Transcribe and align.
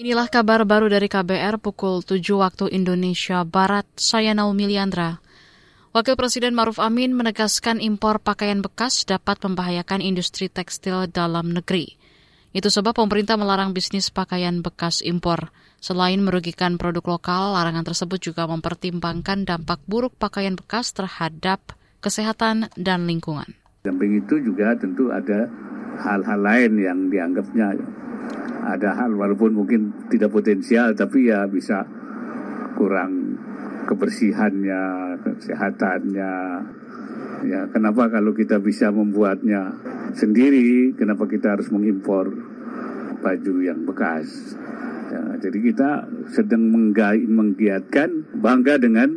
Inilah 0.00 0.32
kabar 0.32 0.64
baru 0.64 0.88
dari 0.88 1.12
KBR 1.12 1.60
pukul 1.60 2.00
7 2.00 2.24
waktu 2.40 2.72
Indonesia 2.72 3.44
Barat. 3.44 3.84
Saya 4.00 4.32
Naomi 4.32 4.64
Liandra. 4.64 5.20
Wakil 5.92 6.16
Presiden 6.16 6.56
Maruf 6.56 6.80
Amin 6.80 7.12
menegaskan 7.12 7.84
impor 7.84 8.16
pakaian 8.16 8.64
bekas 8.64 9.04
dapat 9.04 9.36
membahayakan 9.44 10.00
industri 10.00 10.48
tekstil 10.48 11.04
dalam 11.12 11.52
negeri. 11.52 12.00
Itu 12.56 12.72
sebab 12.72 12.96
pemerintah 12.96 13.36
melarang 13.36 13.76
bisnis 13.76 14.08
pakaian 14.08 14.64
bekas 14.64 15.04
impor. 15.04 15.52
Selain 15.84 16.16
merugikan 16.24 16.80
produk 16.80 17.20
lokal, 17.20 17.60
larangan 17.60 17.92
tersebut 17.92 18.24
juga 18.24 18.48
mempertimbangkan 18.48 19.44
dampak 19.44 19.84
buruk 19.84 20.16
pakaian 20.16 20.56
bekas 20.56 20.96
terhadap 20.96 21.76
kesehatan 22.00 22.72
dan 22.72 23.04
lingkungan. 23.04 23.52
Samping 23.84 24.16
itu 24.16 24.40
juga 24.40 24.72
tentu 24.80 25.12
ada 25.12 25.44
hal-hal 26.00 26.40
lain 26.40 26.72
yang 26.80 26.98
dianggapnya 27.12 27.76
ada 28.64 28.96
hal 28.96 29.16
walaupun 29.16 29.56
mungkin 29.56 30.08
tidak 30.12 30.30
potensial 30.30 30.92
tapi 30.92 31.32
ya 31.32 31.48
bisa 31.48 31.84
kurang 32.76 33.36
kebersihannya, 33.90 34.82
kesehatannya. 35.20 36.34
Ya, 37.40 37.60
kenapa 37.72 38.12
kalau 38.12 38.36
kita 38.36 38.60
bisa 38.60 38.92
membuatnya 38.92 39.74
sendiri, 40.14 40.94
kenapa 40.94 41.26
kita 41.26 41.56
harus 41.56 41.72
mengimpor 41.72 42.30
baju 43.20 43.54
yang 43.64 43.82
bekas? 43.88 44.54
Ya, 45.10 45.40
jadi 45.42 45.58
kita 45.58 45.90
sedang 46.30 46.70
menggiatkan 47.26 48.38
bangga 48.38 48.78
dengan 48.78 49.10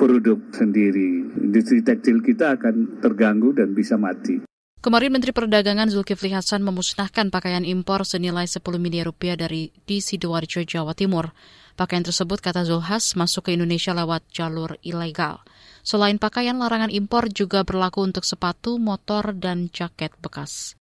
produk 0.00 0.40
sendiri. 0.50 1.22
Industri 1.38 1.86
tekstil 1.86 2.24
kita 2.24 2.58
akan 2.58 2.98
terganggu 2.98 3.54
dan 3.54 3.76
bisa 3.76 3.94
mati. 3.94 4.55
Kemarin 4.86 5.18
Menteri 5.18 5.34
Perdagangan 5.34 5.90
Zulkifli 5.90 6.30
Hasan 6.30 6.62
memusnahkan 6.62 7.26
pakaian 7.34 7.66
impor 7.66 8.06
senilai 8.06 8.46
10 8.46 8.62
miliar 8.78 9.10
rupiah 9.10 9.34
dari 9.34 9.74
di 9.82 9.98
Sidoarjo, 9.98 10.62
Jawa 10.62 10.94
Timur. 10.94 11.34
Pakaian 11.74 12.06
tersebut, 12.06 12.38
kata 12.38 12.62
Zulhas, 12.62 13.18
masuk 13.18 13.50
ke 13.50 13.58
Indonesia 13.58 13.90
lewat 13.90 14.22
jalur 14.30 14.78
ilegal. 14.86 15.42
Selain 15.82 16.22
pakaian, 16.22 16.54
larangan 16.54 16.94
impor 16.94 17.26
juga 17.34 17.66
berlaku 17.66 18.06
untuk 18.06 18.22
sepatu, 18.22 18.78
motor, 18.78 19.34
dan 19.34 19.74
jaket 19.74 20.14
bekas. 20.22 20.78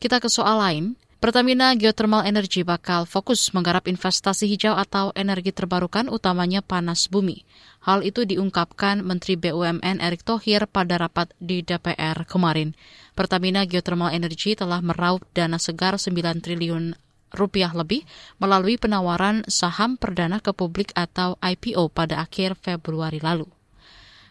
Kita 0.00 0.24
ke 0.24 0.32
soal 0.32 0.64
lain. 0.64 0.84
Pertamina 1.24 1.72
Geothermal 1.72 2.28
Energy 2.28 2.68
bakal 2.68 3.08
fokus 3.08 3.48
menggarap 3.56 3.88
investasi 3.88 4.44
hijau 4.44 4.76
atau 4.76 5.08
energi 5.16 5.56
terbarukan 5.56 6.12
utamanya 6.12 6.60
panas 6.60 7.08
bumi. 7.08 7.48
Hal 7.80 8.04
itu 8.04 8.28
diungkapkan 8.28 9.00
Menteri 9.00 9.40
BUMN 9.40 10.04
Erick 10.04 10.20
Thohir 10.20 10.68
pada 10.68 11.00
rapat 11.00 11.32
di 11.40 11.64
DPR 11.64 12.28
kemarin. 12.28 12.76
Pertamina 13.16 13.64
Geothermal 13.64 14.12
Energy 14.12 14.52
telah 14.52 14.84
meraup 14.84 15.24
dana 15.32 15.56
segar 15.56 15.96
9 15.96 16.12
triliun 16.44 16.92
rupiah 17.32 17.72
lebih 17.72 18.04
melalui 18.36 18.76
penawaran 18.76 19.48
saham 19.48 19.96
perdana 19.96 20.44
ke 20.44 20.52
publik 20.52 20.92
atau 20.92 21.40
IPO 21.40 21.88
pada 21.88 22.20
akhir 22.20 22.52
Februari 22.60 23.24
lalu. 23.24 23.48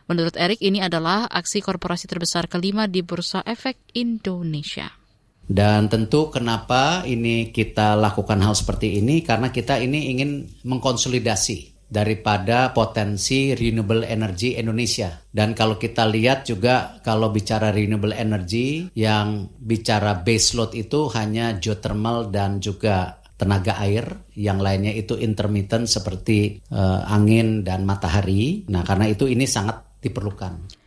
Menurut 0.06 0.38
Erick, 0.38 0.62
ini 0.62 0.78
adalah 0.78 1.26
aksi 1.26 1.58
korporasi 1.66 2.06
terbesar 2.06 2.46
kelima 2.46 2.86
di 2.86 3.02
Bursa 3.02 3.42
Efek 3.50 3.82
Indonesia. 3.98 5.03
Dan 5.44 5.92
tentu 5.92 6.32
kenapa 6.32 7.04
ini 7.04 7.52
kita 7.52 8.00
lakukan 8.00 8.40
hal 8.40 8.56
seperti 8.56 9.04
ini 9.04 9.20
karena 9.22 9.52
kita 9.52 9.76
ini 9.78 10.10
ingin 10.16 10.48
mengkonsolidasi 10.64 11.74
daripada 11.94 12.74
potensi 12.74 13.54
renewable 13.54 14.02
energy 14.02 14.58
Indonesia. 14.58 15.14
Dan 15.30 15.54
kalau 15.54 15.78
kita 15.78 16.10
lihat 16.10 16.50
juga 16.50 16.98
kalau 17.06 17.30
bicara 17.30 17.70
renewable 17.70 18.18
energy 18.18 18.90
yang 18.98 19.46
bicara 19.62 20.18
base 20.26 20.58
load 20.58 20.74
itu 20.74 21.06
hanya 21.14 21.54
geothermal 21.62 22.34
dan 22.34 22.58
juga 22.58 23.22
tenaga 23.38 23.78
air, 23.84 24.26
yang 24.34 24.58
lainnya 24.58 24.96
itu 24.96 25.20
intermittent 25.20 25.86
seperti 25.86 26.64
uh, 26.74 27.06
angin 27.06 27.62
dan 27.62 27.86
matahari. 27.86 28.66
Nah, 28.72 28.82
karena 28.82 29.12
itu 29.12 29.30
ini 29.30 29.46
sangat 29.46 30.02
diperlukan. 30.02 30.83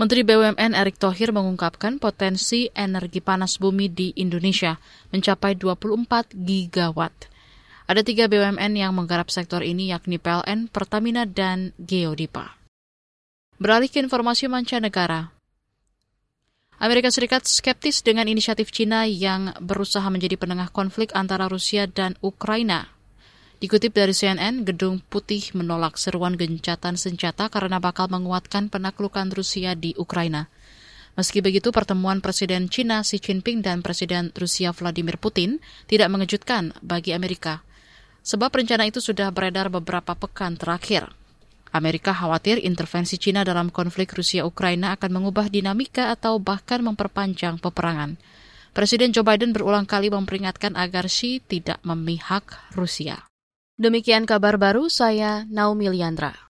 Menteri 0.00 0.24
BUMN 0.24 0.72
Erick 0.72 0.96
Thohir 0.96 1.28
mengungkapkan 1.28 2.00
potensi 2.00 2.72
energi 2.72 3.20
panas 3.20 3.60
bumi 3.60 3.92
di 3.92 4.16
Indonesia 4.16 4.80
mencapai 5.12 5.60
24 5.60 6.32
gigawatt. 6.40 7.28
Ada 7.84 8.00
tiga 8.00 8.24
BUMN 8.24 8.80
yang 8.80 8.96
menggarap 8.96 9.28
sektor 9.28 9.60
ini 9.60 9.92
yakni 9.92 10.16
PLN, 10.16 10.72
Pertamina, 10.72 11.28
dan 11.28 11.76
Geodipa. 11.76 12.56
Beralih 13.60 13.92
ke 13.92 14.00
informasi 14.00 14.48
mancanegara, 14.48 15.36
Amerika 16.80 17.12
Serikat 17.12 17.44
skeptis 17.44 18.00
dengan 18.00 18.24
inisiatif 18.24 18.72
Cina 18.72 19.04
yang 19.04 19.52
berusaha 19.60 20.08
menjadi 20.08 20.40
penengah 20.40 20.72
konflik 20.72 21.12
antara 21.12 21.44
Rusia 21.44 21.84
dan 21.84 22.16
Ukraina. 22.24 22.88
Dikutip 23.60 23.92
dari 23.92 24.16
CNN, 24.16 24.64
Gedung 24.64 25.04
Putih 25.04 25.52
menolak 25.52 26.00
seruan 26.00 26.32
gencatan 26.32 26.96
senjata 26.96 27.52
karena 27.52 27.76
bakal 27.76 28.08
menguatkan 28.08 28.72
penaklukan 28.72 29.28
Rusia 29.28 29.76
di 29.76 29.92
Ukraina. 30.00 30.48
Meski 31.12 31.44
begitu, 31.44 31.68
pertemuan 31.68 32.24
Presiden 32.24 32.72
China 32.72 33.04
Xi 33.04 33.20
Jinping 33.20 33.60
dan 33.60 33.84
Presiden 33.84 34.32
Rusia 34.32 34.72
Vladimir 34.72 35.20
Putin 35.20 35.60
tidak 35.84 36.08
mengejutkan 36.08 36.72
bagi 36.80 37.12
Amerika. 37.12 37.60
Sebab 38.24 38.48
rencana 38.48 38.88
itu 38.88 39.04
sudah 39.04 39.28
beredar 39.28 39.68
beberapa 39.68 40.16
pekan 40.16 40.56
terakhir. 40.56 41.12
Amerika 41.76 42.16
khawatir 42.16 42.64
intervensi 42.64 43.20
China 43.20 43.44
dalam 43.44 43.68
konflik 43.68 44.16
Rusia-Ukraina 44.16 44.96
akan 44.96 45.20
mengubah 45.20 45.52
dinamika 45.52 46.08
atau 46.08 46.40
bahkan 46.40 46.80
memperpanjang 46.80 47.60
peperangan. 47.60 48.16
Presiden 48.72 49.12
Joe 49.12 49.20
Biden 49.20 49.52
berulang 49.52 49.84
kali 49.84 50.08
memperingatkan 50.08 50.80
agar 50.80 51.12
Xi 51.12 51.44
tidak 51.44 51.76
memihak 51.84 52.56
Rusia. 52.72 53.29
Demikian 53.80 54.28
kabar 54.28 54.60
baru 54.60 54.92
saya 54.92 55.48
Naomi 55.48 55.88
Liandra. 55.88 56.36